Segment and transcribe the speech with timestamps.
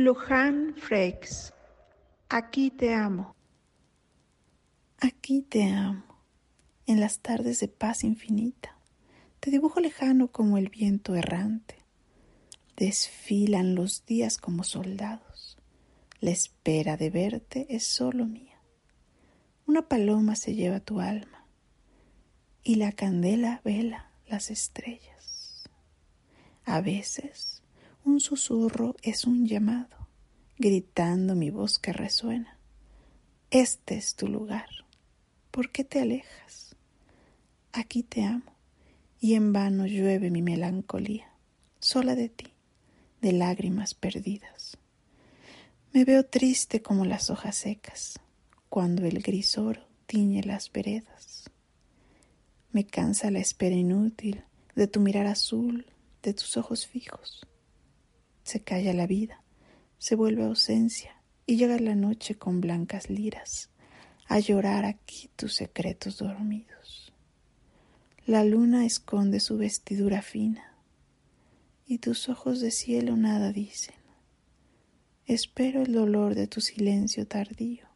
[0.00, 1.52] Lujan Frakes,
[2.28, 3.34] aquí te amo.
[5.00, 6.04] Aquí te amo.
[6.86, 8.78] En las tardes de paz infinita.
[9.40, 11.84] Te dibujo lejano como el viento errante.
[12.76, 15.58] Desfilan los días como soldados.
[16.20, 18.60] La espera de verte es solo mía.
[19.66, 21.44] Una paloma se lleva tu alma
[22.62, 25.68] y la candela vela las estrellas.
[26.64, 27.57] A veces
[28.08, 30.08] un susurro es un llamado,
[30.56, 32.58] gritando mi voz que resuena.
[33.50, 34.68] Este es tu lugar.
[35.50, 36.74] ¿Por qué te alejas?
[37.72, 38.54] Aquí te amo
[39.20, 41.30] y en vano llueve mi melancolía,
[41.80, 42.46] sola de ti,
[43.20, 44.78] de lágrimas perdidas.
[45.92, 48.20] Me veo triste como las hojas secas,
[48.70, 51.50] cuando el gris oro tiñe las veredas.
[52.72, 54.44] Me cansa la espera inútil
[54.74, 55.86] de tu mirar azul,
[56.22, 57.46] de tus ojos fijos.
[58.48, 59.42] Se calla la vida,
[59.98, 63.68] se vuelve ausencia y llega la noche con blancas liras
[64.26, 67.12] a llorar aquí tus secretos dormidos.
[68.24, 70.72] La luna esconde su vestidura fina
[71.86, 73.96] y tus ojos de cielo nada dicen.
[75.26, 77.86] Espero el dolor de tu silencio tardío.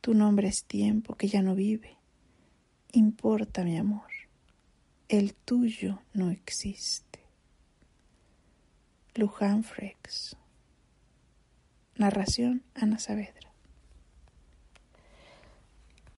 [0.00, 1.96] Tu nombre es tiempo que ya no vive.
[2.90, 4.10] Importa mi amor,
[5.08, 7.09] el tuyo no existe.
[9.16, 10.36] Luján Frex.
[11.96, 13.49] Narración Ana Saavedra.